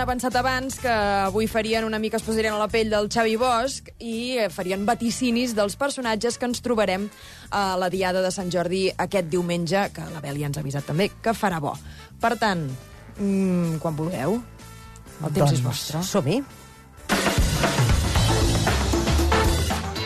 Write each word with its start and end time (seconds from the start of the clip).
han 0.00 0.08
avançat 0.08 0.36
abans 0.40 0.78
que 0.80 0.92
avui 1.26 1.44
farien 1.50 1.84
una 1.84 1.98
mica, 2.00 2.16
es 2.16 2.24
posarien 2.24 2.54
a 2.56 2.60
la 2.60 2.70
pell 2.72 2.88
del 2.88 3.10
Xavi 3.12 3.34
Bosch 3.36 3.90
i 4.00 4.38
farien 4.48 4.86
vaticinis 4.88 5.52
dels 5.56 5.76
personatges 5.76 6.38
que 6.40 6.48
ens 6.48 6.62
trobarem 6.64 7.04
a 7.52 7.76
la 7.76 7.90
Diada 7.92 8.22
de 8.24 8.30
Sant 8.32 8.48
Jordi 8.52 8.86
aquest 8.96 9.28
diumenge, 9.28 9.90
que 9.92 10.06
la 10.14 10.22
Bel 10.24 10.40
ja 10.40 10.48
ens 10.48 10.56
ha 10.56 10.64
avisat 10.64 10.88
també 10.88 11.10
que 11.20 11.36
farà 11.36 11.60
bo. 11.60 11.74
Per 12.20 12.32
tant, 12.40 12.64
mm, 13.18 13.76
quan 13.82 13.98
vulgueu, 13.98 14.40
el 15.20 15.36
temps 15.36 15.52
és 15.52 15.60
vostre. 15.60 16.00
Som-hi. 16.00 16.40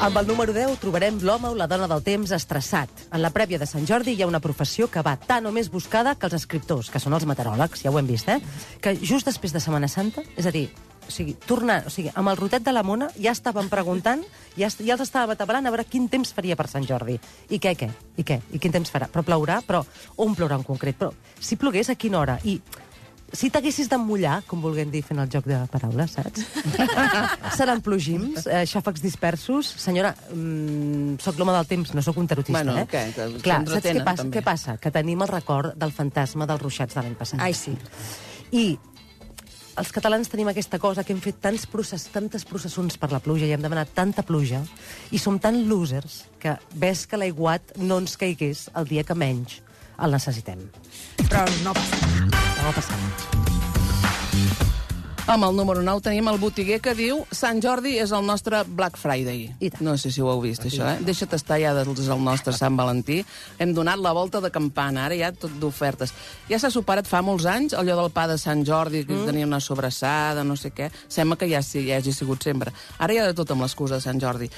Amb 0.04 0.18
el 0.20 0.26
número 0.28 0.52
10 0.52 0.82
trobarem 0.82 1.16
l'home 1.24 1.48
o 1.48 1.54
la 1.56 1.64
dona 1.64 1.86
del 1.88 2.02
temps 2.04 2.28
estressat. 2.36 2.90
En 3.08 3.22
la 3.24 3.30
prèvia 3.32 3.56
de 3.56 3.64
Sant 3.64 3.86
Jordi 3.88 4.12
hi 4.12 4.20
ha 4.20 4.26
una 4.28 4.40
professió 4.44 4.84
que 4.92 5.00
va 5.00 5.14
tan 5.16 5.48
o 5.48 5.52
més 5.56 5.70
buscada 5.72 6.12
que 6.12 6.28
els 6.28 6.36
escriptors, 6.36 6.90
que 6.92 7.00
són 7.00 7.16
els 7.16 7.24
meteoròlegs, 7.24 7.86
ja 7.86 7.88
ho 7.88 7.96
hem 7.96 8.10
vist, 8.10 8.28
eh? 8.28 8.36
Que 8.84 8.92
just 9.00 9.24
després 9.24 9.56
de 9.56 9.64
Setmana 9.64 9.88
Santa, 9.88 10.20
és 10.36 10.44
a 10.44 10.52
dir, 10.52 10.66
o 11.08 11.08
sigui, 11.08 11.32
tornar, 11.48 11.78
o 11.88 11.94
sigui, 11.94 12.12
amb 12.12 12.28
el 12.28 12.36
rotet 12.36 12.68
de 12.68 12.76
la 12.76 12.84
mona 12.84 13.08
ja 13.16 13.32
estaven 13.32 13.72
preguntant, 13.72 14.26
ja, 14.60 14.68
ja 14.68 14.98
els 14.98 15.06
estàvem 15.06 15.32
atabalant 15.32 15.70
a 15.70 15.72
veure 15.72 15.88
quin 15.88 16.10
temps 16.12 16.36
faria 16.36 16.60
per 16.60 16.68
Sant 16.68 16.84
Jordi. 16.84 17.16
I 17.48 17.56
què, 17.56 17.72
què? 17.72 17.88
I 18.20 18.28
què? 18.28 18.42
I 18.52 18.60
quin 18.60 18.76
temps 18.76 18.92
farà? 18.92 19.08
Però 19.08 19.24
plourà? 19.24 19.62
Però 19.64 19.86
on 20.20 20.36
plourà 20.36 20.60
en 20.60 20.68
concret? 20.68 21.00
Però 21.00 21.14
si 21.40 21.56
plogués, 21.56 21.88
a 21.88 21.96
quina 21.96 22.20
hora? 22.20 22.36
I 22.44 22.60
si 23.34 23.50
t'haguessis 23.50 23.88
d'emmullar, 23.90 24.40
com 24.48 24.62
vulguem 24.62 24.90
dir 24.92 25.02
fent 25.04 25.18
el 25.22 25.28
joc 25.32 25.44
de 25.50 25.58
paraules, 25.72 26.14
saps? 26.16 26.44
Seran 27.58 27.82
plogims, 27.84 28.46
eh, 28.46 28.62
xàfecs 28.70 29.02
dispersos. 29.02 29.68
Senyora, 29.82 30.14
mm, 30.30 31.18
sóc 31.24 31.38
l'home 31.38 31.52
del 31.56 31.66
temps, 31.70 31.92
no 31.94 32.02
sóc 32.02 32.16
un 32.22 32.28
tarotista, 32.30 32.62
Bueno, 32.62 32.78
eh? 32.78 32.86
què? 32.90 33.04
Que 33.14 33.28
Clar, 33.42 33.60
saps 33.66 33.84
què 33.84 34.04
passa? 34.04 34.22
també. 34.22 34.38
què 34.38 34.44
passa? 34.46 34.76
Que 34.78 34.90
tenim 34.94 35.22
el 35.26 35.28
record 35.28 35.74
del 35.76 35.92
fantasma 35.92 36.46
dels 36.46 36.62
ruixats 36.62 36.94
de 36.94 37.02
l'any 37.02 37.14
passat. 37.18 37.40
Ai, 37.42 37.52
sí. 37.54 37.74
I 38.54 38.78
els 39.76 39.90
catalans 39.90 40.28
tenim 40.30 40.46
aquesta 40.52 40.78
cosa 40.78 41.02
que 41.02 41.12
hem 41.12 41.18
fet 41.20 41.40
tants 41.42 41.66
process, 41.66 42.06
tantes 42.14 42.44
processons 42.46 42.94
per 42.96 43.10
la 43.10 43.18
pluja 43.18 43.48
i 43.48 43.50
hem 43.56 43.62
demanat 43.64 43.90
tanta 43.96 44.22
pluja 44.22 44.60
i 45.10 45.18
som 45.18 45.40
tan 45.42 45.64
losers 45.68 46.20
que 46.38 46.54
ves 46.78 47.08
que 47.10 47.18
l'aiguat 47.18 47.74
no 47.82 47.98
ens 47.98 48.14
caigués 48.16 48.68
el 48.78 48.86
dia 48.86 49.02
que 49.02 49.16
menys 49.18 49.63
el 50.02 50.16
necessitem. 50.18 50.66
Però 51.22 51.44
no 51.62 51.74
passa. 51.76 51.98
No 52.24 52.68
va 52.68 52.72
passar. 52.80 54.63
Amb 55.26 55.46
el 55.46 55.54
número 55.56 55.80
9 55.80 56.02
tenim 56.04 56.26
el 56.28 56.36
botiguer 56.36 56.82
que 56.84 56.92
diu 56.92 57.22
Sant 57.32 57.62
Jordi 57.64 57.94
és 57.96 58.10
el 58.12 58.26
nostre 58.28 58.58
Black 58.68 58.98
Friday. 59.00 59.54
No 59.80 59.94
sé 59.96 60.10
si 60.12 60.20
ho 60.20 60.26
heu 60.28 60.42
vist, 60.42 60.66
això, 60.68 60.84
eh? 60.84 60.98
Deixa't 61.00 61.32
estar 61.32 61.56
ja 61.62 61.70
des 61.72 61.88
del 61.88 62.20
nostre 62.20 62.52
Sant 62.52 62.76
Valentí. 62.76 63.22
Hem 63.56 63.72
donat 63.72 64.02
la 64.04 64.12
volta 64.12 64.42
de 64.44 64.50
campana, 64.52 65.06
ara 65.06 65.16
ja 65.16 65.30
tot 65.32 65.54
d'ofertes. 65.62 66.12
Ja 66.50 66.58
s'ha 66.60 66.68
superat 66.68 67.08
fa 67.08 67.22
molts 67.24 67.46
anys 67.48 67.72
allò 67.72 67.96
del 67.96 68.12
pa 68.12 68.26
de 68.28 68.36
Sant 68.36 68.66
Jordi, 68.68 69.06
que 69.08 69.14
mm. 69.14 69.24
tenia 69.30 69.46
una 69.48 69.62
sobrassada, 69.64 70.44
no 70.44 70.58
sé 70.60 70.74
què. 70.76 70.90
Sembla 71.08 71.40
que 71.40 71.48
ja, 71.48 71.62
sí, 71.64 71.86
ja 71.88 72.02
hagi 72.02 72.12
sigut 72.12 72.44
sempre. 72.44 72.74
Ara 72.98 73.16
hi 73.16 73.22
ha 73.22 73.24
de 73.24 73.32
tot 73.32 73.56
amb 73.56 73.64
l'excusa 73.64 73.96
de 73.96 74.04
Sant 74.04 74.20
Jordi. 74.20 74.50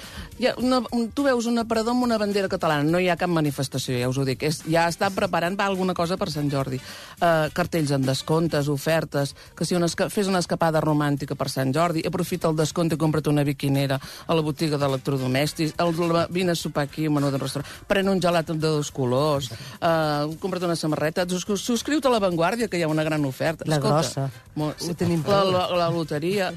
Ha 0.43 0.57
una, 0.59 0.83
un, 0.91 1.07
tu 1.15 1.29
veus 1.29 1.47
un 1.47 1.63
aparador 1.63 1.95
amb 1.95 2.09
una 2.09 2.19
bandera 2.19 2.51
catalana, 2.51 2.83
no 2.91 2.99
hi 2.99 3.07
ha 3.07 3.19
cap 3.21 3.31
manifestació, 3.31 4.01
ja 4.03 4.11
us 4.11 4.19
ho 4.19 4.27
dic. 4.27 4.43
És, 4.51 4.65
ja 4.67 4.89
està 4.91 5.15
preparant 5.15 5.55
va, 5.55 5.71
alguna 5.71 5.95
cosa 5.95 6.19
per 6.19 6.33
Sant 6.35 6.51
Jordi. 6.51 6.83
Uh, 7.23 7.55
cartells 7.55 7.95
amb 7.95 8.11
descomptes, 8.11 8.67
ofertes, 8.67 9.37
que 9.55 9.63
si 9.63 9.79
una, 9.79 9.87
esca- 9.87 10.11
fes 10.11 10.27
una 10.27 10.43
escapada 10.57 10.81
romàntica 10.81 11.37
per 11.37 11.49
Sant 11.53 11.73
Jordi, 11.75 12.03
aprofita 12.07 12.49
el 12.49 12.57
descompte 12.57 12.97
i 12.97 12.99
compra't 12.99 13.29
una 13.29 13.45
biquinera 13.45 13.99
a 14.01 14.35
la 14.35 14.43
botiga 14.43 14.79
d'electrodomèstics, 14.81 15.77
el, 15.79 15.93
vine 16.33 16.53
a 16.53 16.57
sopar 16.57 16.87
aquí, 16.87 17.07
un 17.07 17.19
menú 17.19 17.31
d'un 17.31 17.43
restaurant, 17.43 17.69
pren 17.87 18.09
un 18.09 18.21
gelat 18.21 18.49
de 18.49 18.57
dos 18.59 18.91
colors, 18.91 19.51
uh, 19.81 20.33
compra't 20.41 20.65
una 20.65 20.77
samarreta, 20.77 21.27
subscriu-te 21.29 22.09
a 22.09 22.15
La 22.15 22.23
Vanguardia, 22.23 22.69
que 22.69 22.79
hi 22.79 22.87
ha 22.87 22.89
una 22.89 23.05
gran 23.05 23.25
oferta. 23.25 23.69
La 23.69 23.77
Escolta, 23.77 24.29
grossa. 24.57 24.89
Ho 24.89 24.95
tenim 24.97 25.23
la, 25.27 25.45
la, 25.45 25.67
la 25.77 25.91
loteria. 25.93 26.53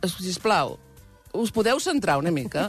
Sisplau, 0.00 0.78
us 1.36 1.50
podeu 1.52 1.80
centrar 1.82 2.18
una 2.22 2.30
mica? 2.30 2.68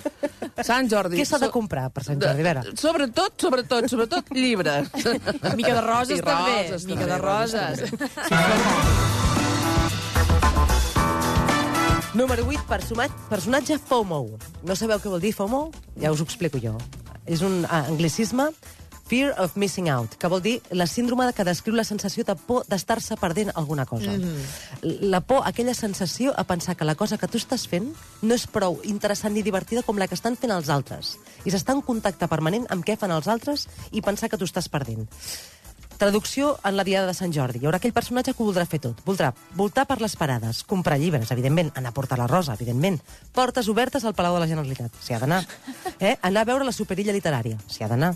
Sant 0.66 0.90
Jordi... 0.92 1.20
Què 1.22 1.28
s'ha 1.28 1.40
de 1.42 1.52
comprar 1.54 1.90
per 1.94 2.04
Sant 2.08 2.20
Jordi? 2.22 2.42
A 2.44 2.50
veure. 2.50 2.76
Sobretot, 2.80 3.38
sobretot, 3.40 3.88
sobretot, 3.92 4.34
llibres. 4.36 4.92
Una 4.98 5.56
mica 5.56 5.78
de 5.78 5.86
roses, 5.86 6.20
I 6.20 6.26
també. 6.26 6.60
roses, 6.66 6.90
mica 6.90 7.10
de 7.14 7.22
roses. 7.22 7.88
roses 7.96 9.11
Número 12.14 12.44
8, 12.46 12.68
personatge, 12.68 13.16
personatge 13.30 13.78
FOMO. 13.80 14.26
No 14.68 14.76
sabeu 14.76 15.00
què 15.00 15.08
vol 15.08 15.22
dir 15.24 15.32
FOMO? 15.32 15.70
Ja 15.96 16.12
us 16.12 16.20
ho 16.20 16.26
explico 16.28 16.60
jo. 16.60 16.74
És 17.24 17.40
un 17.40 17.62
ah, 17.70 17.86
anglicisme, 17.88 18.50
Fear 19.08 19.38
of 19.40 19.56
Missing 19.56 19.88
Out, 19.88 20.18
que 20.20 20.28
vol 20.28 20.42
dir 20.44 20.58
la 20.76 20.90
síndrome 20.92 21.24
de 21.30 21.32
que 21.36 21.46
descriu 21.48 21.76
la 21.76 21.86
sensació 21.88 22.26
de 22.28 22.36
por 22.36 22.68
d'estar-se 22.68 23.16
perdent 23.16 23.54
alguna 23.56 23.86
cosa. 23.86 24.12
Mm 24.12 24.24
-hmm. 24.24 25.00
La 25.08 25.22
por, 25.22 25.48
aquella 25.48 25.74
sensació 25.74 26.34
a 26.36 26.44
pensar 26.44 26.76
que 26.76 26.84
la 26.84 26.96
cosa 26.96 27.18
que 27.18 27.28
tu 27.28 27.38
estàs 27.38 27.68
fent 27.68 27.96
no 28.22 28.34
és 28.36 28.48
prou 28.48 28.80
interessant 28.84 29.34
ni 29.34 29.42
divertida 29.42 29.84
com 29.84 29.98
la 29.98 30.08
que 30.08 30.16
estan 30.16 30.36
fent 30.36 30.52
els 30.52 30.68
altres. 30.68 31.18
I 31.46 31.52
s'està 31.52 31.72
en 31.72 31.82
contacte 31.82 32.28
permanent 32.28 32.66
amb 32.70 32.84
què 32.84 32.98
fan 32.98 33.12
els 33.12 33.28
altres 33.28 33.70
i 33.92 34.02
pensar 34.02 34.30
que 34.30 34.38
tu 34.38 34.44
estàs 34.44 34.68
perdent. 34.68 35.08
Traducció 36.02 36.58
en 36.66 36.78
la 36.78 36.84
Diada 36.84 37.06
de 37.06 37.14
Sant 37.14 37.30
Jordi. 37.30 37.60
Hi 37.62 37.68
haurà 37.70 37.78
aquell 37.78 37.94
personatge 37.94 38.34
que 38.34 38.42
ho 38.42 38.48
voldrà 38.48 38.64
fer 38.66 38.80
tot. 38.82 39.04
Voldrà 39.06 39.28
voltar 39.54 39.84
per 39.86 40.00
les 40.02 40.16
parades, 40.18 40.64
comprar 40.66 40.96
llibres, 40.98 41.30
evidentment, 41.30 41.70
anar 41.78 41.92
a 41.92 41.94
portar 41.94 42.18
la 42.18 42.26
rosa, 42.26 42.56
evidentment, 42.58 42.98
portes 43.38 43.70
obertes 43.70 44.02
al 44.02 44.16
Palau 44.18 44.34
de 44.34 44.42
la 44.42 44.48
Generalitat, 44.50 44.98
s'hi 44.98 45.14
ha 45.14 45.20
d'anar. 45.22 45.44
Eh? 46.02 46.16
Anar 46.26 46.42
a 46.42 46.48
veure 46.50 46.66
la 46.66 46.74
superilla 46.74 47.14
literària, 47.14 47.60
s'hi 47.70 47.84
ha 47.86 47.88
d'anar. 47.92 48.16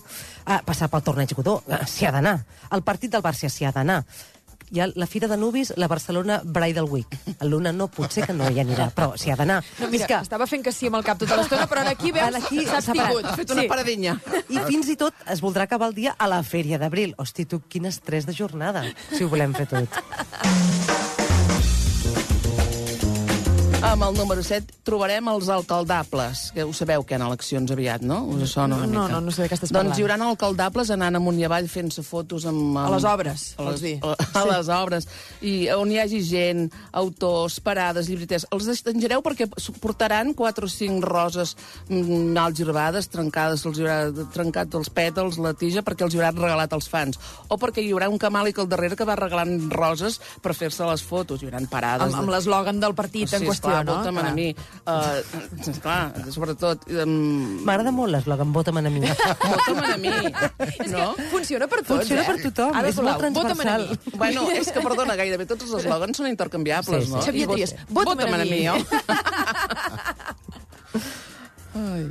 Ah, 0.50 0.64
passar 0.66 0.88
pel 0.90 1.04
torneig 1.06 1.36
Godó, 1.38 1.60
eh, 1.70 1.84
s'hi 1.86 2.08
ha 2.10 2.12
d'anar. 2.16 2.40
El 2.74 2.82
partit 2.82 3.12
del 3.14 3.22
Barça, 3.22 3.46
s'hi 3.54 3.68
ha 3.70 3.72
d'anar. 3.76 4.00
Hi 4.72 4.80
ha 4.82 4.88
la 4.96 5.06
Fira 5.08 5.28
de 5.28 5.38
Nubis, 5.38 5.74
la 5.78 5.88
Barcelona 5.88 6.42
Bridal 6.44 6.86
Week. 6.90 7.08
El 7.40 7.50
Luna 7.50 7.72
no, 7.72 7.88
potser 7.88 8.26
que 8.26 8.34
no 8.34 8.50
hi 8.50 8.60
anirà, 8.60 8.90
però 8.96 9.14
s'hi 9.16 9.30
ha 9.32 9.36
d'anar. 9.38 9.60
No, 9.80 9.86
És 9.86 9.92
mira, 9.92 10.08
que- 10.08 10.20
estava 10.26 10.48
fent 10.48 10.64
que 10.66 10.72
sí 10.74 10.88
amb 10.88 10.96
el 10.98 11.04
cap 11.06 11.20
tota 11.22 11.38
l'estona, 11.38 11.68
però 11.70 11.86
aquí 11.88 12.12
veus, 12.12 12.36
Aquí 12.36 12.66
s'ha. 12.66 12.78
Ha 12.80 13.36
fet 13.36 13.52
una 13.52 13.62
Sí. 13.62 13.68
paradinha. 13.68 14.20
I 14.50 14.58
fins 14.68 14.90
i 14.90 14.96
tot 14.96 15.14
es 15.28 15.42
voldrà 15.42 15.64
acabar 15.64 15.88
el 15.90 15.96
dia 15.96 16.16
a 16.18 16.28
la 16.28 16.42
Fèria 16.44 16.80
d'Abril. 16.80 17.14
Hosti, 17.18 17.46
tu, 17.46 17.62
quin 17.68 17.86
estrès 17.86 18.26
de 18.26 18.34
jornada, 18.34 18.84
si 19.14 19.24
ho 19.24 19.30
volem 19.30 19.54
fer 19.54 19.68
tot. 19.68 19.88
Amb 23.96 24.04
el 24.10 24.18
número 24.20 24.42
7 24.44 24.74
trobarem 24.84 25.30
els 25.32 25.48
alcaldables, 25.48 26.50
que 26.52 26.66
ho 26.68 26.74
sabeu 26.76 27.06
que 27.08 27.16
hi 27.16 27.22
ha 27.22 27.28
eleccions 27.30 27.72
aviat, 27.72 28.02
no? 28.04 28.18
Us 28.28 28.52
sona 28.52 28.76
una 28.76 28.90
No, 28.92 29.06
mica. 29.06 29.14
no, 29.14 29.22
no 29.24 29.32
sé 29.32 29.46
de 29.46 29.48
què 29.48 29.56
estàs 29.56 29.72
Doncs 29.72 29.78
parlant. 29.94 29.96
hi 29.96 30.04
haurà 30.04 30.18
alcaldables 30.26 30.90
anant 30.92 31.16
amunt 31.16 31.38
i 31.40 31.46
avall 31.48 31.70
fent-se 31.72 32.04
fotos 32.04 32.44
amb... 32.46 32.76
amb 32.76 32.82
A 32.82 32.90
les 32.92 33.06
obres, 33.08 33.46
a 33.56 33.64
vols 33.64 33.80
les, 33.80 33.82
dir. 33.86 33.94
a, 34.04 34.42
a 34.42 34.44
les 34.50 34.68
obres. 34.68 35.08
I 35.48 35.54
on 35.78 35.94
hi 35.94 36.00
hagi 36.04 36.20
gent, 36.28 36.66
autors, 36.92 37.62
parades, 37.64 38.10
llibreters. 38.12 38.46
Els 38.52 38.68
estengereu 38.76 39.24
perquè 39.24 39.48
portaran 39.80 40.34
4 40.36 40.68
o 40.68 40.74
5 40.76 41.00
roses 41.08 41.56
mm, 41.88 42.36
mal 42.36 42.52
girbades, 42.54 43.08
trencades, 43.08 43.64
se'ls 43.64 43.80
haurà 43.80 44.12
trencat 44.36 44.76
els 44.76 44.92
pètals, 44.92 45.40
la 45.40 45.56
tija, 45.56 45.86
perquè 45.88 46.04
els 46.04 46.14
hi 46.14 46.20
haurà 46.20 46.34
regalat 46.36 46.76
als 46.76 46.92
fans. 46.92 47.16
O 47.48 47.56
perquè 47.58 47.80
hi 47.80 47.96
haurà 47.96 48.12
un 48.12 48.20
camàlic 48.20 48.60
al 48.60 48.68
darrere 48.68 49.00
que 49.00 49.08
va 49.08 49.16
regalant 49.16 49.72
roses 49.72 50.20
per 50.44 50.52
fer-se 50.54 50.84
les 50.92 51.02
fotos. 51.02 51.40
Hi 51.42 51.48
haurà 51.48 51.64
parades... 51.72 52.12
Amb, 52.12 52.26
amb 52.26 52.36
l'eslògan 52.36 52.84
del 52.84 52.94
partit 52.94 53.32
en 53.32 53.40
sí, 53.40 53.46
qüestió, 53.48 53.72
esclar, 53.72 53.85
no? 53.86 53.96
Vota'm 54.00 54.18
a 54.22 54.32
mi. 54.36 54.48
Uh, 54.86 55.22
esclar, 55.72 56.00
sobretot... 56.34 56.84
Um, 56.92 57.14
M'agrada 57.68 57.92
molt 57.96 58.12
l'eslògan 58.16 58.52
Vota'm 58.56 58.78
a 58.82 58.84
mi. 58.90 59.00
Vota'm 59.06 59.80
a 59.86 59.96
mi. 60.02 60.12
És 60.12 60.92
No? 60.92 61.14
que 61.16 61.30
funciona 61.32 61.68
per 61.72 61.80
tots, 61.84 62.02
Funciona 62.04 62.22
eh? 62.24 62.28
per 62.30 62.38
tothom, 62.50 62.72
Ara, 62.82 62.88
és 62.92 62.98
molt 63.00 63.10
a 63.16 63.18
transversal. 63.24 63.88
mi. 63.90 64.18
Bueno, 64.20 64.40
és 64.52 64.72
que, 64.76 64.82
perdona, 64.90 65.16
gairebé 65.22 65.46
tots 65.50 65.64
els 65.70 65.74
eslògans 65.84 66.18
són 66.22 66.28
intercanviables, 66.34 67.06
Sí, 67.06 67.10
sí. 67.10 67.16
no? 67.16 67.24
Xavier 67.30 67.48
Trias, 67.54 67.76
vota'm 67.90 68.20
a 68.34 68.44
mi. 68.44 68.62
jo. 68.66 68.76
Ai. 71.76 72.06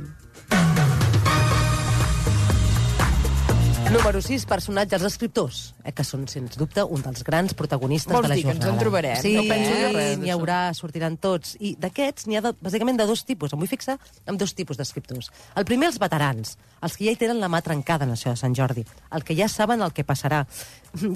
Número 3.95 4.21
6, 4.21 4.45
personatges, 4.45 5.01
escriptors, 5.07 5.73
eh, 5.87 5.93
que 5.95 6.03
són, 6.03 6.25
sens 6.27 6.57
dubte, 6.59 6.83
un 6.83 6.99
dels 6.99 7.23
grans 7.23 7.53
protagonistes 7.55 8.11
Vols 8.11 8.25
de 8.25 8.31
la 8.33 8.35
dir 8.35 8.43
que 8.43 8.51
ens 8.51 8.59
jornada. 8.59 8.73
en 8.75 8.81
trobarem? 8.83 9.21
Sí, 9.21 9.31
No 9.37 9.43
penso 9.47 9.71
dir 9.71 9.91
res 9.95 10.17
n'hi 10.19 10.33
haurà, 10.33 10.57
sortiran 10.75 11.15
tots. 11.15 11.53
I 11.63 11.77
d'aquests 11.79 12.27
n'hi 12.27 12.35
ha, 12.35 12.41
de, 12.43 12.51
bàsicament, 12.59 12.99
de 12.99 13.05
dos 13.07 13.23
tipus. 13.23 13.53
Em 13.55 13.63
vull 13.63 13.71
fixar 13.71 13.95
en 14.27 14.35
dos 14.35 14.53
tipus 14.53 14.75
d'escriptors. 14.75 15.31
El 15.55 15.63
primer, 15.63 15.87
els 15.87 15.99
veterans, 16.03 16.57
els 16.83 16.97
que 16.97 17.07
ja 17.07 17.15
hi 17.15 17.21
tenen 17.23 17.39
la 17.39 17.47
mà 17.47 17.63
trencada 17.63 18.03
en 18.03 18.11
això 18.11 18.35
de 18.35 18.41
Sant 18.43 18.53
Jordi, 18.53 18.83
el 19.15 19.23
que 19.23 19.33
ja 19.33 19.47
saben 19.47 19.81
el 19.81 19.93
que 19.95 20.03
passarà. 20.03 20.43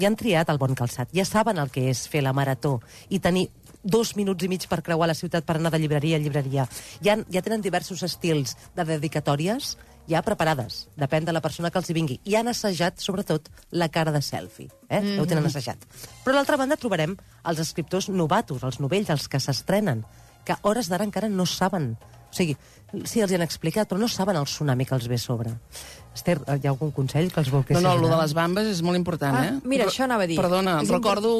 Ja 0.00 0.08
han 0.08 0.16
triat 0.16 0.48
el 0.48 0.56
bon 0.58 0.74
calçat, 0.74 1.12
ja 1.12 1.28
saben 1.28 1.58
el 1.60 1.68
que 1.68 1.90
és 1.90 2.08
fer 2.08 2.24
la 2.24 2.32
marató 2.32 2.80
i 3.10 3.20
tenir 3.20 3.50
dos 3.82 4.16
minuts 4.16 4.44
i 4.44 4.48
mig 4.48 4.66
per 4.68 4.82
creuar 4.82 5.08
la 5.08 5.14
ciutat 5.14 5.44
per 5.44 5.56
anar 5.56 5.70
de 5.70 5.78
llibreria 5.78 6.16
a 6.16 6.20
llibreria. 6.20 6.66
Ja, 7.04 7.18
ja 7.28 7.42
tenen 7.42 7.60
diversos 7.60 8.02
estils 8.02 8.56
de 8.76 8.84
dedicatòries 8.84 9.76
ja 10.10 10.22
preparades, 10.26 10.84
depèn 10.98 11.26
de 11.26 11.34
la 11.34 11.42
persona 11.44 11.70
que 11.70 11.78
els 11.78 11.90
hi 11.90 11.96
vingui. 11.96 12.18
I 12.26 12.36
han 12.40 12.50
assajat, 12.50 12.98
sobretot, 13.00 13.48
la 13.70 13.88
cara 13.94 14.12
de 14.12 14.22
selfie. 14.22 14.68
Eh? 14.88 15.00
Mm 15.00 15.06
-hmm. 15.06 15.16
Ja 15.16 15.22
ho 15.22 15.26
tenen 15.26 15.46
assajat. 15.46 15.78
Però 16.24 16.32
a 16.32 16.34
l'altra 16.34 16.56
banda 16.56 16.76
trobarem 16.76 17.16
els 17.44 17.58
escriptors 17.58 18.08
novatos, 18.08 18.62
els 18.62 18.80
novells, 18.80 19.10
els 19.10 19.28
que 19.28 19.40
s'estrenen, 19.40 20.04
que 20.44 20.56
hores 20.62 20.88
d'ara 20.88 21.04
encara 21.04 21.28
no 21.28 21.46
saben 21.46 21.96
O 22.30 22.34
sigui, 22.34 22.54
sí, 23.04 23.20
els 23.20 23.30
hi 23.32 23.34
han 23.38 23.42
explicat, 23.42 23.88
però 23.90 23.98
no 23.98 24.08
saben 24.08 24.36
el 24.38 24.44
tsunami 24.46 24.86
que 24.86 24.94
els 24.94 25.08
ve 25.10 25.16
a 25.18 25.22
sobre. 25.22 25.56
Esther, 26.14 26.40
hi 26.42 26.66
ha 26.66 26.70
algun 26.72 26.90
consell 26.90 27.28
que 27.30 27.38
els 27.38 27.50
volgués 27.54 27.78
No, 27.78 27.84
no, 27.86 27.92
el 27.94 28.10
de 28.10 28.16
les 28.18 28.32
bambes 28.34 28.66
és 28.66 28.80
molt 28.82 28.98
important, 28.98 29.36
Ah, 29.38 29.44
eh? 29.46 29.52
mira, 29.62 29.84
Re- 29.84 29.90
això 29.92 30.02
anava 30.08 30.24
a 30.24 30.26
dir. 30.26 30.36
Perdona, 30.40 30.80
És 30.82 30.90
recordo 30.90 31.30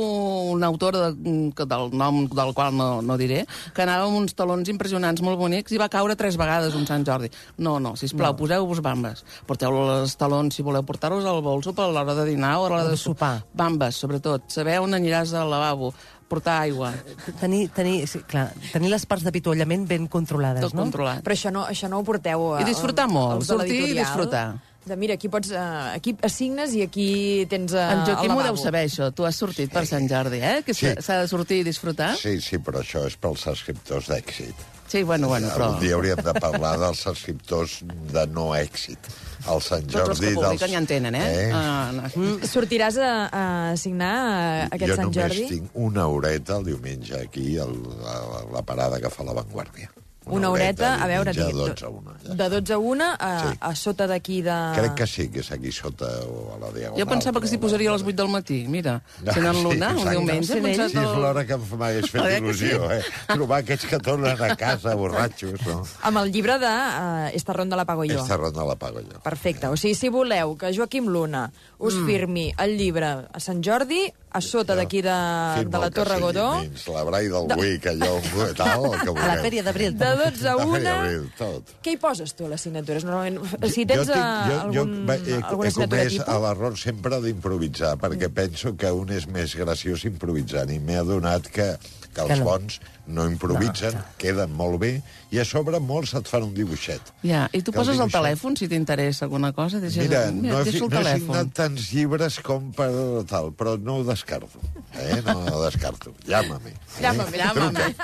una 0.52 0.68
autora 0.68 1.10
de, 1.10 1.50
que 1.58 1.66
del 1.66 1.90
nom 1.90 2.20
del 2.30 2.52
qual 2.54 2.76
no, 2.76 3.02
no 3.02 3.16
diré, 3.18 3.40
que 3.74 3.82
anava 3.82 4.06
amb 4.06 4.16
uns 4.20 4.34
talons 4.38 4.68
impressionants 4.70 5.22
molt 5.26 5.38
bonics 5.42 5.74
i 5.74 5.78
va 5.82 5.88
caure 5.90 6.14
tres 6.14 6.38
vegades 6.38 6.74
un 6.78 6.86
Sant 6.86 7.04
Jordi. 7.06 7.30
No, 7.58 7.80
no, 7.82 7.96
sisplau, 7.98 8.30
no. 8.32 8.38
poseu-vos 8.38 8.80
bambes. 8.80 9.24
Porteu 9.46 9.74
els 9.98 10.14
talons, 10.16 10.54
si 10.54 10.62
voleu 10.62 10.86
portar-los 10.86 11.26
al 11.26 11.42
bolso 11.42 11.74
per 11.74 11.90
l'hora 11.90 12.14
de 12.14 12.28
dinar 12.30 12.58
o 12.60 12.66
a 12.66 12.68
l'hora 12.70 12.84
de 12.84 12.90
de 12.94 12.96
sopar. 12.96 13.40
Bambes, 13.54 13.96
sobretot. 13.98 14.46
Saber 14.54 14.78
on 14.78 14.94
aniràs 14.94 15.34
al 15.34 15.50
lavabo. 15.50 15.92
Portar 16.30 16.60
aigua. 16.62 16.92
Tenir, 17.40 17.64
tenir, 17.74 18.04
sí, 18.06 18.20
clar, 18.30 18.52
tenir 18.70 18.88
les 18.92 19.02
parts 19.10 19.24
d'apitollament 19.26 19.84
ben 19.90 20.06
controlades, 20.06 20.62
Tot 20.62 20.76
no? 20.78 20.84
controlat. 20.86 21.24
Però 21.26 21.34
això 21.34 21.50
no, 21.50 21.64
això 21.66 21.90
no 21.90 21.98
ho 21.98 22.04
porteu... 22.06 22.52
a- 22.54 22.60
I 22.62 22.68
disfrutar 22.68 23.08
molt, 23.10 23.40
els 23.40 23.48
de 23.50 23.56
sortir 23.56 23.80
i 23.90 23.94
disfrutar. 23.98 24.44
De, 24.86 24.96
mira, 24.96 25.12
aquí 25.18 25.28
pots... 25.28 25.50
Uh, 25.52 25.90
aquí 25.92 26.14
assignes 26.24 26.72
i 26.78 26.80
aquí 26.86 27.08
tens 27.50 27.74
uh, 27.76 27.82
En 27.92 28.04
Joaquim 28.06 28.30
el 28.32 28.38
ho 28.38 28.44
deu 28.46 28.56
saber, 28.62 28.86
això. 28.88 29.10
Tu 29.12 29.26
has 29.28 29.36
sortit 29.42 29.68
per 29.74 29.82
Sant 29.90 30.06
Jordi, 30.08 30.38
eh? 30.40 30.62
Que 30.64 30.72
Sí. 30.72 30.94
s'ha 31.04 31.18
de 31.20 31.26
sortir 31.28 31.58
i 31.60 31.66
disfrutar. 31.66 32.14
Sí, 32.16 32.38
sí, 32.40 32.56
però 32.64 32.80
això 32.80 33.02
és 33.10 33.18
pels 33.20 33.44
escriptors 33.52 34.08
d'èxit. 34.08 34.62
Sí, 34.90 35.04
bueno, 35.06 35.28
bueno, 35.30 35.46
però... 35.54 35.68
Un 35.76 35.82
dia 35.84 35.94
hauríem 35.94 36.18
de 36.26 36.32
parlar 36.42 36.72
dels 36.80 37.04
escriptors 37.06 37.76
de 38.10 38.24
no 38.34 38.48
èxit. 38.58 38.98
El 39.46 39.62
Sant 39.62 39.86
Tots 39.86 40.00
els 40.02 40.18
Jordi... 40.18 40.26
que 40.26 40.40
publiquen 40.40 40.72
ja 40.74 40.80
en 40.82 40.88
tenen, 40.90 41.14
eh? 41.14 41.28
eh? 41.44 41.46
Ah, 41.54 41.92
no. 41.94 42.08
Mm, 42.10 42.48
Sortiràs 42.50 42.98
a, 42.98 43.12
a 43.30 43.44
signar 43.78 44.10
uh, 44.18 44.66
aquest 44.74 44.90
jo 44.90 44.98
Sant 44.98 45.06
només 45.12 45.22
Jordi? 45.22 45.46
tinc 45.52 45.78
una 45.86 46.08
horeta 46.10 46.58
el 46.58 46.66
diumenge 46.72 47.22
aquí, 47.22 47.54
el, 47.62 47.76
la, 48.02 48.16
la 48.56 48.64
parada 48.66 48.98
que 48.98 49.12
fa 49.14 49.22
la 49.30 49.36
Vanguardia. 49.38 49.92
Una 50.26 50.50
horeta, 50.50 51.02
a 51.02 51.06
veure... 51.08 51.32
digue- 51.32 51.52
12 51.74 51.84
a 51.84 51.88
1. 51.88 52.12
Ja. 52.26 52.34
De 52.34 52.48
12 52.60 52.72
a 52.74 52.78
1 52.78 53.04
a, 53.18 53.30
Sí. 53.40 53.56
a 53.60 53.74
sota 53.74 54.06
d'aquí 54.06 54.42
de... 54.42 54.56
Crec 54.76 54.94
que 54.94 55.06
sí, 55.06 55.28
que 55.32 55.40
és 55.40 55.50
aquí 55.52 55.72
sota 55.72 56.06
o 56.28 56.54
a 56.54 56.58
la 56.60 56.68
diagonal. 56.74 57.00
Jo 57.00 57.06
pensava 57.08 57.40
que 57.40 57.48
s'hi 57.48 57.56
posaria 57.58 57.88
a 57.90 57.94
les 57.96 58.04
8 58.04 58.14
del 58.20 58.28
matí, 58.28 58.58
mira. 58.68 58.98
Sent 59.24 59.46
en 59.48 59.62
l'una, 59.64 59.88
un 59.96 60.10
diumenge. 60.10 60.52
Sí, 60.52 60.60
pensat 60.60 60.92
Sí, 60.92 60.98
és 61.00 61.16
l'hora 61.24 61.46
que 61.48 61.56
m'hagués 61.56 62.10
fet 62.12 62.28
il·lusió, 62.36 62.90
eh? 62.92 63.00
Trobar 63.32 63.62
aquests 63.64 63.86
que 63.90 63.98
tornen 63.98 64.36
a 64.44 64.54
casa 64.60 64.94
borratxos, 64.94 65.64
no? 65.66 65.80
Amb 66.02 66.22
el 66.22 66.30
llibre 66.32 66.58
de 66.60 66.68
uh, 66.68 67.30
Esta 67.34 67.52
ronda 67.56 67.76
la 67.80 67.86
pago 67.88 68.04
jo. 68.04 68.20
Esta 68.20 68.36
ronda 68.36 68.64
la 68.68 68.76
pago 68.76 69.00
jo. 69.00 69.20
Perfecte. 69.24 69.66
O 69.72 69.76
sigui, 69.80 69.94
si 69.96 70.08
voleu 70.12 70.54
que 70.60 70.70
Joaquim 70.76 71.08
Luna 71.08 71.48
us 71.78 71.94
Mm. 71.96 72.06
firmi 72.06 72.52
el 72.58 72.76
llibre 72.78 73.06
a 73.32 73.40
Sant 73.40 73.64
Jordi, 73.64 74.04
a 74.32 74.40
sota 74.40 74.76
d'aquí 74.78 75.00
de, 75.02 75.14
Firma 75.58 75.72
de 75.74 75.78
la 75.82 75.88
que 75.90 75.96
Torre 75.98 76.16
sigui, 76.18 76.26
Godó, 76.26 76.44
Menys 76.60 76.84
la 76.94 77.02
Brai 77.08 77.28
del 77.32 77.48
De- 77.50 77.56
Buic, 77.58 77.86
allò, 77.90 78.10
tal, 78.60 78.84
el 78.92 79.00
que 79.00 79.14
A 79.18 79.26
la 79.26 79.36
Fèria 79.42 79.64
d'Abril. 79.66 79.96
de 79.98 80.10
12 80.20 80.48
a 80.48 80.54
La 80.54 80.66
1... 80.66 80.74
Fèria 80.76 80.92
d'Abril, 80.94 81.24
tot. 81.40 81.72
Què 81.82 81.94
hi 81.96 82.00
poses 82.04 82.34
tu 82.38 82.46
a 82.46 82.52
les 82.52 82.60
signatures? 82.68 83.06
Normalment, 83.08 83.40
si 83.74 83.86
tens 83.90 84.06
jo, 84.06 84.14
eh, 84.14 84.20
tinc, 84.20 84.52
jo, 84.52 84.60
algun, 84.60 84.94
jo 85.06 85.16
he, 85.16 85.40
alguna 85.42 85.68
he 85.72 85.74
comès 85.80 86.20
l'error 86.46 86.78
sempre 86.78 87.20
d'improvisar, 87.24 87.96
perquè 87.98 88.30
penso 88.32 88.76
que 88.78 88.92
un 88.94 89.10
és 89.18 89.26
més 89.26 89.56
graciós 89.58 90.06
improvisant, 90.06 90.70
i 90.70 90.78
m'he 90.78 91.00
adonat 91.02 91.50
que, 91.50 91.72
que 91.80 92.14
Que 92.14 92.26
els 92.26 92.40
no. 92.40 92.46
bons 92.52 92.80
no 93.10 93.26
improvisen, 93.28 93.94
queden 94.18 94.52
molt 94.56 94.78
bé, 94.80 94.90
i 95.30 95.38
a 95.38 95.44
sobre 95.44 95.78
molts 95.82 96.14
et 96.18 96.26
fan 96.30 96.42
un 96.46 96.54
dibuixet. 96.54 97.12
Ja, 97.22 97.48
i 97.52 97.60
tu 97.62 97.70
Que 97.72 97.78
el 97.78 97.84
poses 97.84 97.98
el 97.98 98.06
dibuixet- 98.06 98.16
telèfon 98.18 98.56
si 98.56 98.68
t'interessa 98.70 99.24
alguna 99.26 99.52
cosa? 99.52 99.80
Deixes, 99.80 100.02
Mira, 100.08 100.30
no 100.30 100.60
he, 100.60 100.64
deixo 100.64 100.84
el 100.84 100.90
no 100.90 100.96
he 100.96 101.02
telèfon. 101.02 101.26
signat 101.26 101.52
tants 101.54 101.90
llibres 101.92 102.40
com 102.40 102.70
per 102.72 102.90
tal, 103.28 103.52
però 103.52 103.76
no 103.78 103.96
ho 104.00 104.04
descarto. 104.04 104.48
Eh? 104.94 105.20
No 105.26 105.38
ho 105.56 105.64
descarto. 105.64 106.14
Llama-me. 106.26 106.70
Eh? 106.70 107.00
Llámame, 107.02 107.36
llámame. 107.36 107.94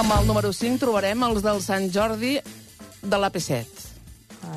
Amb 0.00 0.12
el 0.16 0.26
número 0.26 0.48
5 0.56 0.78
trobarem 0.80 1.22
els 1.26 1.42
del 1.44 1.58
Sant 1.60 1.90
Jordi 1.92 2.38
de 3.02 3.18
l'AP7. 3.20 3.79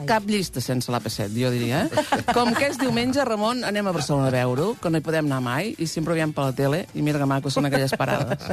Ai. 0.04 0.10
Cap 0.10 0.28
llista 0.28 0.62
sense 0.64 0.92
l'AP7, 0.92 1.32
jo 1.40 1.52
diria. 1.54 1.86
Eh? 1.88 2.24
Com 2.36 2.52
que 2.58 2.68
és 2.68 2.80
diumenge, 2.82 3.24
Ramon, 3.24 3.64
anem 3.68 3.88
a 3.88 3.96
Barcelona 3.96 4.28
a 4.28 4.36
veure-ho, 4.36 4.76
que 4.82 4.92
no 4.92 5.00
hi 5.00 5.06
podem 5.06 5.30
anar 5.32 5.40
mai, 5.44 5.72
i 5.80 5.88
sempre 5.88 6.14
ho 6.14 6.20
veiem 6.20 6.36
per 6.36 6.50
la 6.50 6.58
tele, 6.58 6.84
i 6.94 7.06
mira 7.06 7.22
que 7.22 7.30
maco 7.30 7.54
són 7.54 7.70
aquelles 7.70 7.96
parades. 8.00 8.52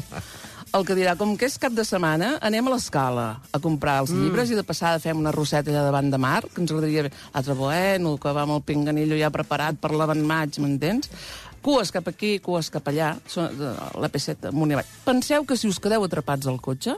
El 0.70 0.85
que 0.87 0.94
dirà, 0.94 1.17
com 1.19 1.32
que 1.35 1.49
és 1.50 1.56
cap 1.58 1.75
de 1.75 1.82
setmana, 1.82 2.37
anem 2.47 2.69
a 2.69 2.76
l'escala 2.76 3.25
a 3.50 3.58
comprar 3.58 3.97
els 4.05 4.12
llibres 4.14 4.52
i 4.52 4.58
de 4.58 4.62
passada 4.62 5.00
fem 5.02 5.19
una 5.19 5.32
rosseta 5.35 5.73
allà 5.73 5.82
davant 5.88 6.12
de 6.12 6.20
mar, 6.23 6.44
que 6.47 6.62
ens 6.62 6.70
agradaria 6.70 7.08
bé. 7.08 7.11
L'altre 7.35 7.56
bueno, 7.58 8.12
que 8.23 8.35
va 8.37 8.44
amb 8.46 8.55
el 8.55 8.62
pinganillo 8.69 9.19
ja 9.19 9.32
preparat 9.35 9.81
per 9.82 9.91
l'avant 9.91 10.23
maig, 10.23 10.61
m'entens? 10.62 11.11
Cues 11.62 11.91
cap 11.93 12.07
aquí, 12.09 12.39
cues 12.41 12.71
cap 12.73 12.87
allà, 12.89 13.15
eh, 13.37 13.49
la 14.01 14.09
P7 14.09 14.49
amunt 14.49 14.71
i 14.73 14.75
avall. 14.79 14.87
Penseu 15.05 15.45
que 15.45 15.57
si 15.61 15.69
us 15.69 15.79
quedeu 15.79 16.03
atrapats 16.07 16.47
al 16.49 16.57
cotxe, 16.61 16.95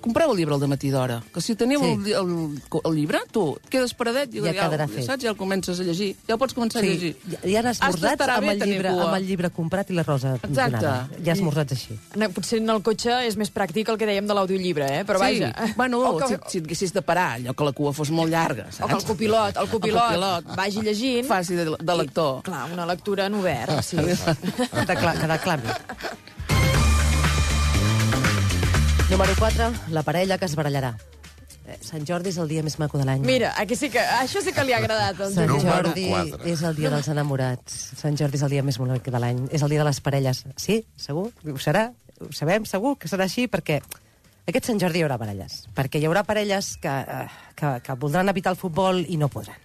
compreu 0.00 0.32
el 0.32 0.38
llibre 0.38 0.54
al 0.56 0.64
matí 0.68 0.90
d'hora, 0.92 1.22
que 1.32 1.40
si 1.40 1.54
teniu 1.56 1.80
Sí. 1.80 1.90
el, 1.92 2.06
el, 2.12 2.62
el, 2.84 2.94
llibre, 2.96 3.20
tu 3.32 3.56
et 3.56 3.68
quedes 3.70 3.92
paradet 3.94 4.32
i 4.34 4.40
Ja 4.40 4.52
quedarà 4.52 4.86
ja, 4.86 4.94
fet. 4.94 5.04
saps? 5.06 5.22
ja 5.24 5.30
el 5.30 5.36
comences 5.36 5.78
a 5.80 5.82
llegir. 5.84 6.14
Ja 6.26 6.34
el 6.34 6.38
pots 6.40 6.54
començar 6.54 6.78
a 6.80 6.82
Sí, 6.82 6.88
llegir. 6.88 7.16
ja, 7.30 7.38
ja 7.44 7.70
esmorzats 7.70 8.02
t'estarà 8.16 8.38
amb 8.38 8.48
el, 8.50 8.60
llibre, 8.60 8.90
cua. 8.92 9.04
amb 9.10 9.16
el 9.16 9.26
llibre 9.26 9.50
comprat 9.50 9.90
i 9.90 9.94
la 9.94 10.02
rosa 10.02 10.34
Exacte. 10.36 10.70
donada. 10.78 11.08
Ja 11.24 11.32
esmorzats 11.32 11.72
així. 11.72 11.98
No, 12.16 12.30
potser 12.30 12.58
en 12.62 12.70
el 12.70 12.82
cotxe 12.82 13.26
és 13.26 13.36
més 13.36 13.52
pràctic 13.52 13.88
el 13.92 13.98
que 13.98 14.06
dèiem 14.06 14.26
de 14.26 14.34
l'audiollibre, 14.34 14.88
eh? 15.00 15.04
Però 15.04 15.18
sí. 15.20 15.40
vaja. 15.40 15.72
Bueno, 15.76 16.00
o 16.00 16.16
que, 16.18 16.28
si, 16.28 16.36
si 16.48 16.58
et 16.58 16.64
haguessis 16.66 16.92
de 16.92 17.02
parar, 17.02 17.36
allò 17.38 17.54
que 17.54 17.64
la 17.64 17.72
cua 17.72 17.92
fos 17.92 18.10
molt 18.10 18.30
llarga, 18.32 18.70
saps? 18.72 18.84
o 18.84 18.88
que 18.88 18.94
el 18.94 19.04
copilot, 19.04 19.56
el 19.56 19.68
copilot, 19.68 20.12
El 20.12 20.20
copilot. 20.20 20.56
vagi 20.56 20.80
llegint... 20.82 21.26
Faci 21.28 21.54
de, 21.54 21.64
de 21.78 21.96
lector. 21.96 22.40
I, 22.40 22.42
clar, 22.50 22.72
una 22.72 22.86
lectura 22.86 23.26
en 23.26 23.34
obert, 23.34 23.81
sí. 23.82 23.96
Decla 24.86 25.14
que 25.20 25.26
declami. 25.26 25.68
Número 29.10 29.32
4, 29.38 29.72
la 29.90 30.02
parella 30.02 30.38
que 30.38 30.46
es 30.46 30.56
barallarà. 30.56 30.94
Eh, 31.62 31.76
Sant 31.84 32.06
Jordi 32.08 32.32
és 32.32 32.38
el 32.42 32.48
dia 32.50 32.62
més 32.64 32.78
maco 32.80 32.98
de 32.98 33.04
l'any. 33.06 33.22
Mira, 33.26 33.52
aquí 33.60 33.76
sí 33.78 33.90
que, 33.92 34.00
això 34.00 34.40
sí 34.42 34.54
que 34.56 34.64
li 34.66 34.72
ha 34.74 34.78
agradat. 34.80 35.20
al 35.20 35.34
Sant 35.34 35.52
Jordi 35.62 36.08
quatre. 36.08 36.50
és 36.50 36.62
el 36.66 36.78
dia 36.78 36.90
dels 36.90 37.10
enamorats. 37.12 37.76
Sant 38.00 38.16
Jordi 38.18 38.40
és 38.40 38.46
el 38.46 38.54
dia 38.56 38.64
més 38.66 38.78
bonic 38.80 39.10
de 39.12 39.20
l'any. 39.20 39.44
És 39.52 39.62
el 39.62 39.70
dia 39.70 39.82
de 39.82 39.88
les 39.90 40.00
parelles. 40.00 40.44
Sí, 40.56 40.80
segur? 40.96 41.28
Ho 41.44 41.58
serà? 41.62 41.90
Ho 42.22 42.32
sabem 42.34 42.64
segur 42.66 42.96
que 42.98 43.10
serà 43.10 43.28
així 43.28 43.46
perquè 43.52 43.82
aquest 44.50 44.66
Sant 44.66 44.80
Jordi 44.82 44.98
hi 45.02 45.04
haurà 45.06 45.20
parelles. 45.20 45.66
Perquè 45.76 46.00
hi 46.00 46.08
haurà 46.08 46.24
parelles 46.26 46.74
que, 46.82 46.90
eh, 46.90 47.26
que, 47.54 47.76
que 47.84 47.94
voldran 47.94 48.32
evitar 48.32 48.56
el 48.56 48.58
futbol 48.58 49.04
i 49.06 49.20
no 49.20 49.28
podran. 49.30 49.60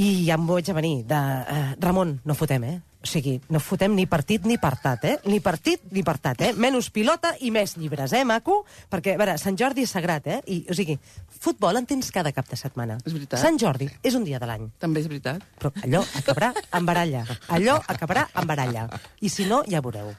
I 0.00 0.24
ja 0.28 0.38
em 0.38 0.46
vaig 0.46 0.70
a 0.70 0.76
venir 0.76 1.02
de... 1.04 1.18
Uh, 1.18 1.74
Ramon, 1.82 2.20
no 2.24 2.36
fotem, 2.38 2.64
eh? 2.64 2.78
O 3.00 3.08
sigui, 3.08 3.38
no 3.48 3.62
fotem 3.64 3.94
ni 3.96 4.04
partit 4.04 4.44
ni 4.44 4.58
partat, 4.60 5.04
eh? 5.08 5.14
Ni 5.24 5.38
partit 5.40 5.86
ni 5.88 6.02
partat, 6.04 6.42
eh? 6.44 6.50
Menys 6.52 6.90
pilota 6.92 7.30
i 7.40 7.48
més 7.50 7.78
llibres, 7.80 8.12
eh, 8.12 8.26
maco? 8.28 8.58
Perquè, 8.92 9.14
a 9.16 9.20
veure, 9.20 9.38
Sant 9.40 9.56
Jordi 9.56 9.86
és 9.86 9.94
sagrat, 9.96 10.26
eh? 10.28 10.40
I, 10.52 10.58
o 10.68 10.76
sigui, 10.76 10.98
futbol 11.40 11.80
en 11.80 11.88
tens 11.88 12.10
cada 12.12 12.28
cap 12.36 12.50
de 12.50 12.58
setmana. 12.60 12.98
És 13.00 13.14
veritat. 13.16 13.40
Sant 13.40 13.56
Jordi 13.56 13.88
és 14.04 14.18
un 14.18 14.26
dia 14.28 14.38
de 14.38 14.48
l'any. 14.50 14.66
També 14.78 15.00
és 15.00 15.08
veritat. 15.08 15.40
Però 15.56 15.72
allò 15.80 16.02
acabarà 16.20 16.50
amb 16.76 16.92
baralla. 16.92 17.24
Allò 17.48 17.78
acabarà 17.88 18.26
amb 18.34 18.52
baralla. 18.52 18.84
I 19.24 19.32
si 19.32 19.48
no, 19.48 19.62
ja 19.64 19.80
veureu. 19.80 20.12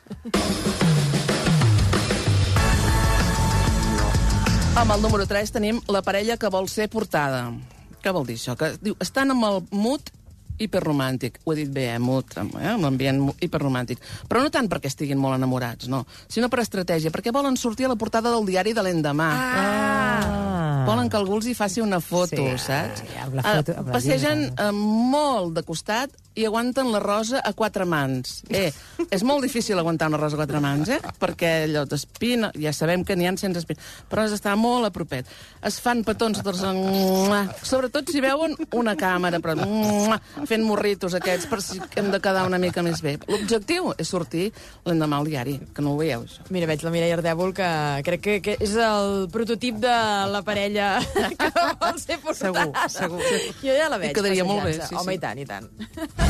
Amb 4.81 4.95
el 4.95 5.01
número 5.05 5.27
3 5.29 5.53
tenim 5.53 5.83
la 5.91 6.01
parella 6.01 6.39
que 6.41 6.49
vol 6.49 6.65
ser 6.71 6.89
portada. 6.89 7.45
Què 8.01 8.09
vol 8.09 8.25
dir 8.25 8.39
això? 8.39 8.57
Que 8.57 8.71
diu, 8.81 8.97
estan 9.03 9.35
amb 9.35 9.45
el 9.45 9.61
mood 9.69 10.09
hiperromàntic. 10.61 11.39
Ho 11.43 11.53
he 11.53 11.61
dit 11.63 11.71
bé, 11.73 11.87
eh? 11.95 11.99
Mood, 11.99 12.31
eh? 12.37 12.73
un 12.75 12.85
ambient 12.85 13.21
hiperromàntic. 13.41 13.99
Però 14.29 14.41
no 14.43 14.49
tant 14.53 14.69
perquè 14.71 14.87
estiguin 14.91 15.17
molt 15.21 15.35
enamorats, 15.39 15.87
no, 15.91 16.05
sinó 16.27 16.49
per 16.49 16.61
estratègia, 16.63 17.11
perquè 17.11 17.33
volen 17.33 17.57
sortir 17.57 17.85
a 17.85 17.93
la 17.93 17.99
portada 17.99 18.31
del 18.31 18.45
diari 18.45 18.73
de 18.73 18.83
l'endemà. 18.85 19.29
Ah. 19.35 20.83
Volen 20.87 21.09
que 21.13 21.17
algú 21.19 21.35
els 21.37 21.45
hi 21.47 21.53
faci 21.53 21.81
una 21.83 21.99
foto, 22.01 22.41
Sí, 22.55 22.57
saps? 22.65 23.03
amb 23.21 23.35
la 23.37 23.43
foto- 23.43 23.75
amb 23.77 23.87
la 23.87 23.93
passegen 23.93 24.39
llibre. 24.47 24.65
eh, 24.67 24.71
molt 24.71 25.53
de 25.55 25.63
costat 25.63 26.09
i 26.35 26.45
aguanten 26.47 26.91
la 26.93 26.99
rosa 27.03 27.41
a 27.43 27.51
quatre 27.53 27.85
mans. 27.85 28.41
Eh, 28.49 28.71
és 29.11 29.23
molt 29.27 29.43
difícil 29.43 29.77
aguantar 29.79 30.07
una 30.07 30.19
rosa 30.21 30.37
a 30.37 30.41
quatre 30.41 30.61
mans, 30.63 30.89
eh? 30.89 30.99
Perquè 31.19 31.51
allò 31.65 31.83
t'espina, 31.89 32.51
ja 32.55 32.71
sabem 32.73 33.03
que 33.03 33.15
n'hi 33.19 33.27
ha 33.27 33.33
sense 33.39 33.59
espina, 33.59 33.81
però 34.09 34.23
has 34.23 34.31
d'estar 34.35 34.55
molt 34.59 34.87
a 34.87 34.91
propet. 34.95 35.27
Es 35.67 35.79
fan 35.83 36.03
petons 36.07 36.39
mua. 36.75 37.41
sobretot 37.63 38.09
si 38.11 38.21
veuen 38.21 38.55
una 38.73 38.95
càmera, 38.95 39.39
però 39.43 39.55
fent 40.47 40.63
morritos 40.63 41.13
aquests 41.17 41.47
per 41.51 41.61
si 41.61 41.81
hem 41.95 42.11
de 42.11 42.19
quedar 42.19 42.45
una 42.47 42.57
mica 42.57 42.81
més 42.81 43.01
bé. 43.01 43.17
L'objectiu 43.27 43.91
és 43.97 44.07
sortir 44.07 44.51
l'endemà 44.85 45.19
al 45.19 45.27
diari, 45.27 45.59
que 45.75 45.81
no 45.81 45.93
ho 45.93 45.97
veieu, 45.99 46.23
això. 46.23 46.47
Mira, 46.49 46.67
veig 46.67 46.83
la 46.83 46.91
Mireia 46.91 47.17
Ardèvol, 47.19 47.53
que 47.53 47.67
crec 48.07 48.21
que, 48.21 48.37
que 48.41 48.57
és 48.59 48.75
el 48.75 49.27
prototip 49.31 49.79
de 49.83 49.95
la 50.31 50.41
parella 50.47 50.93
que 51.01 51.51
vol 51.81 51.99
ser 51.99 52.19
portada. 52.23 52.87
Segur, 52.87 53.19
segur. 53.21 53.55
Jo 53.63 53.75
ja 53.77 53.89
la 53.91 53.97
veig. 54.01 54.11
I 54.11 54.19
quedaria 54.19 54.45
molt 54.47 54.63
bé, 54.65 54.77
passejant-se. 54.77 54.87
sí, 54.87 55.01
Home, 55.01 55.11
sí. 55.11 55.17
i 55.17 55.21
tant, 55.21 55.39
i 55.39 55.45
tant. 55.45 56.20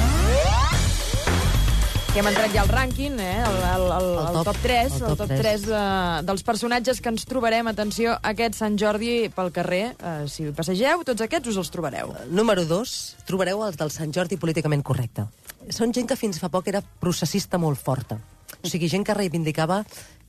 Que 2.12 2.19
hem 2.19 2.27
entrat 2.27 2.51
ja 2.51 2.60
al 2.65 2.67
rànquing, 2.67 3.13
eh? 3.24 3.38
el, 3.39 3.53
el, 3.63 3.83
el, 3.88 4.07
El 4.12 4.17
el 4.19 4.33
top- 4.36 4.48
top 4.50 4.57
3, 4.65 4.95
el 4.98 4.98
el 4.98 5.03
top 5.13 5.19
top 5.21 5.29
3. 5.31 5.39
3 5.39 5.62
de, 5.69 5.83
dels 6.27 6.43
personatges 6.43 7.00
que 7.00 7.07
ens 7.13 7.24
trobarem, 7.29 7.69
atenció, 7.71 8.17
aquest 8.27 8.57
Sant 8.60 8.75
Jordi 8.81 9.29
pel 9.31 9.51
carrer. 9.55 9.83
Eh, 9.95 10.25
si 10.27 10.50
passegeu, 10.57 11.05
tots 11.07 11.24
aquests 11.24 11.53
us 11.53 11.60
els 11.63 11.71
trobareu. 11.71 12.12
Número 12.27 12.65
2, 12.67 12.95
trobareu 13.29 13.63
els 13.63 13.79
del 13.79 13.93
Sant 13.95 14.12
Jordi 14.12 14.36
políticament 14.41 14.83
correcte. 14.83 15.29
Són 15.71 15.95
gent 15.95 16.10
que 16.12 16.19
fins 16.19 16.41
fa 16.43 16.50
poc 16.51 16.67
era 16.67 16.83
processista 16.83 17.57
molt 17.62 17.79
forta. 17.79 18.19
O 18.60 18.67
sigui, 18.67 18.91
gent 18.91 19.07
que 19.07 19.15
reivindicava 19.15 19.79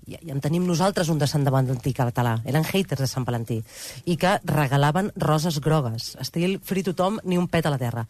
i, 0.07 0.17
i 0.19 0.33
en 0.35 0.41
tenim 0.43 0.65
nosaltres 0.67 1.11
un 1.13 1.21
de 1.21 1.29
Sant 1.31 1.45
Valentí 1.45 1.93
català. 1.97 2.37
Eren 2.49 2.67
haters 2.67 3.05
de 3.05 3.09
Sant 3.11 3.27
Valentí. 3.29 3.61
I 4.07 4.17
que 4.21 4.37
regalaven 4.49 5.13
roses 5.17 5.61
grogues. 5.65 6.13
Estil 6.23 6.59
free 6.65 6.87
tothom, 6.87 7.21
ni 7.25 7.39
un 7.39 7.49
pet 7.49 7.67
a 7.67 7.75
la 7.75 7.81
terra. 7.81 8.07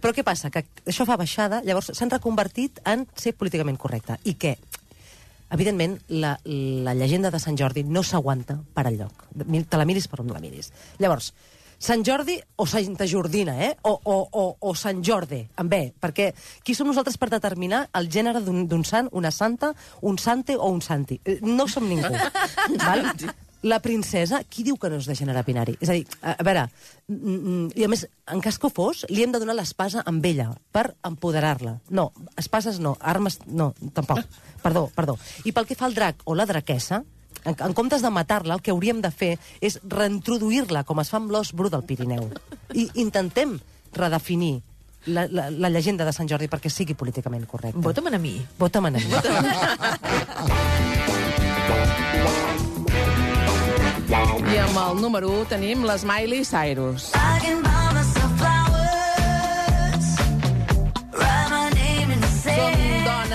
Però 0.00 0.14
què 0.14 0.24
passa? 0.26 0.50
Que 0.50 0.64
això 0.86 1.06
fa 1.08 1.18
baixada, 1.20 1.62
llavors 1.64 1.92
s'han 1.92 2.12
reconvertit 2.12 2.80
en 2.88 3.06
ser 3.16 3.34
políticament 3.38 3.80
correcte. 3.80 4.18
I 4.24 4.36
què? 4.40 4.56
Evidentment, 5.54 5.98
la, 6.08 6.34
la 6.44 6.94
llegenda 6.98 7.30
de 7.30 7.38
Sant 7.38 7.58
Jordi 7.60 7.84
no 7.84 8.02
s'aguanta 8.02 8.56
per 8.74 8.88
al 8.88 8.96
lloc. 8.98 9.26
Te 9.34 9.78
la 9.78 9.86
miris 9.86 10.08
per 10.10 10.22
on 10.24 10.32
la 10.32 10.42
miris. 10.42 10.72
Llavors, 10.98 11.32
Sant 11.84 12.00
Jordi 12.06 12.38
o 12.56 12.64
Santa 12.64 13.04
Jordina, 13.04 13.58
eh? 13.66 13.74
O, 13.82 13.98
o, 14.04 14.16
o, 14.32 14.44
o 14.60 14.74
Sant 14.78 15.02
Jordi, 15.04 15.42
en 15.60 15.68
bé, 15.68 15.82
perquè 16.00 16.30
qui 16.64 16.72
som 16.72 16.88
nosaltres 16.88 17.18
per 17.20 17.28
determinar 17.34 17.82
el 17.98 18.08
gènere 18.08 18.40
d'un 18.40 18.84
sant, 18.88 19.10
una 19.12 19.32
santa, 19.34 19.74
un 20.00 20.16
sante 20.16 20.56
o 20.56 20.70
un 20.72 20.80
santi? 20.80 21.20
Eh, 21.28 21.40
No 21.44 21.68
som 21.68 21.84
ningú. 21.88 22.08
val? 22.86 23.04
La 23.64 23.78
princesa, 23.84 24.42
qui 24.48 24.64
diu 24.64 24.76
que 24.76 24.88
no 24.92 24.96
és 25.00 25.06
de 25.08 25.14
gènere 25.16 25.40
binari? 25.44 25.76
És 25.80 25.88
a 25.92 25.94
dir, 25.96 26.04
a, 26.20 26.34
a 26.40 26.44
veure, 26.44 26.66
mm, 27.08 27.36
mm, 27.36 27.68
i 27.80 27.84
a 27.84 27.88
més, 27.92 28.06
en 28.32 28.40
cas 28.44 28.58
que 28.60 28.68
ho 28.68 28.72
fos, 28.72 29.04
li 29.12 29.24
hem 29.24 29.32
de 29.32 29.40
donar 29.40 29.56
l'espasa 29.56 30.02
amb 30.08 30.24
ella 30.28 30.50
per 30.72 30.90
empoderar-la. 31.04 31.78
No, 31.88 32.10
espases 32.40 32.80
no, 32.80 32.96
armes 33.00 33.42
no, 33.44 33.74
tampoc. 33.96 34.24
Perdó, 34.64 34.86
perdó. 34.96 35.18
I 35.44 35.52
pel 35.52 35.66
que 35.68 35.76
fa 35.76 35.84
al 35.84 35.92
drac 35.96 36.22
o 36.24 36.32
la 36.32 36.46
draquessa, 36.48 37.02
en, 37.44 37.56
en 37.58 37.72
comptes 37.76 38.02
de 38.02 38.10
matar-la, 38.10 38.58
el 38.58 38.62
que 38.64 38.72
hauríem 38.74 39.00
de 39.04 39.10
fer 39.12 39.34
és 39.64 39.78
reintroduir-la, 39.84 40.84
com 40.88 41.00
es 41.02 41.12
fa 41.12 41.20
amb 41.20 41.32
l'os 41.34 41.52
bru 41.56 41.70
del 41.72 41.84
Pirineu. 41.86 42.30
I 42.74 42.88
intentem 43.04 43.58
redefinir 43.94 44.58
la, 45.06 45.26
la, 45.30 45.50
la 45.50 45.70
llegenda 45.70 46.04
de 46.04 46.12
Sant 46.16 46.28
Jordi 46.30 46.48
perquè 46.48 46.72
sigui 46.72 46.96
políticament 46.98 47.44
correcta. 47.46 47.80
Vota'm 47.84 48.08
a 48.08 48.18
mi. 48.18 48.38
Vota'm 48.58 48.88
a 48.88 48.94
mi. 48.94 49.04
I 54.54 54.58
amb 54.64 54.76
el 54.78 55.00
número 55.02 55.32
1 55.44 55.48
tenim 55.54 55.84
les 55.88 56.04
Miley 56.08 56.44
Cyrus. 56.44 57.12
I 57.14 57.83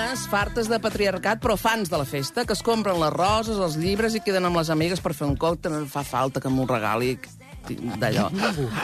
dones 0.10 0.26
fartes 0.26 0.66
de 0.66 0.78
patriarcat, 0.82 1.38
però 1.38 1.54
fans 1.54 1.90
de 1.92 1.98
la 2.02 2.06
festa, 2.08 2.42
que 2.42 2.56
es 2.58 2.64
compren 2.66 2.98
les 2.98 3.12
roses, 3.14 3.60
els 3.62 3.76
llibres 3.78 4.16
i 4.18 4.22
queden 4.26 4.48
amb 4.50 4.58
les 4.58 4.72
amigues 4.74 5.04
per 5.06 5.14
fer 5.14 5.28
un 5.28 5.36
còctel. 5.38 5.84
Fa 5.86 6.02
falta 6.02 6.42
que 6.42 6.50
m'ho 6.50 6.66
regali 6.66 7.12
d'allò. 8.00 8.28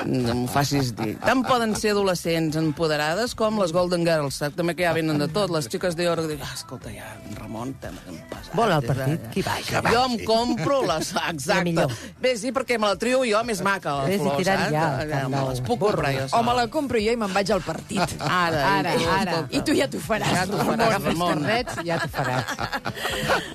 No 0.06 0.36
m'ho 0.42 0.48
facis 0.52 0.92
dir. 0.98 1.16
Tant 1.24 1.42
poden 1.48 1.76
ser 1.80 1.94
adolescents 1.96 2.58
empoderades 2.60 3.34
com 3.38 3.60
les 3.62 3.72
Golden 3.76 4.06
Girls. 4.06 4.38
Saps? 4.42 4.56
També 4.58 4.76
que 4.78 4.86
ja 4.86 4.94
venen 4.98 5.18
de 5.22 5.28
tot. 5.32 5.50
Les 5.54 5.70
xiques 5.72 5.96
d'or 5.98 6.22
que 6.22 6.28
diuen, 6.34 6.44
ah, 6.46 6.54
escolta, 6.54 6.92
ja, 6.94 7.08
en 7.30 7.36
Ramon, 7.40 7.74
t'hem 7.82 7.96
hem 8.08 8.20
passat. 8.30 8.54
Vol 8.56 8.72
el 8.76 8.86
partit? 8.86 9.26
Qui 9.34 9.44
va? 9.46 9.56
Jo 9.92 10.04
em 10.10 10.18
compro 10.28 10.82
les... 10.86 11.14
La 11.16 11.30
Exacte. 11.32 11.88
Bé, 12.22 12.36
sí, 12.40 12.52
perquè 12.56 12.78
me 12.82 12.88
la 12.92 13.00
trio 13.00 13.24
jo 13.28 13.42
més 13.48 13.62
maca, 13.66 13.96
la 14.04 14.20
flor, 14.20 14.38
tirant 14.42 14.66
saps? 14.68 14.74
ja, 14.76 14.86
Ja, 15.10 15.24
me 15.32 15.42
les 15.50 15.62
puc 15.66 15.80
comprar 15.82 16.12
jo 16.16 16.26
O 16.36 16.42
me 16.46 16.54
la 16.58 16.66
compro 16.72 17.00
jo 17.02 17.14
i 17.16 17.20
me'n 17.20 17.34
vaig 17.36 17.52
al 17.56 17.64
partit. 17.66 18.16
Ara, 18.20 18.62
Ara, 18.80 18.94
i 18.96 19.02
tu, 19.02 19.10
ara. 19.16 19.38
I 19.50 19.62
tu 19.68 19.76
ja 19.78 19.88
t'ho 19.92 20.02
faràs. 20.04 20.34
Ja 20.36 20.46
t'ho 20.50 20.62
faràs, 20.68 21.00
Ramon. 21.10 21.46
Ja 21.88 22.00
t'ho 22.02 22.10
faràs. 22.16 22.56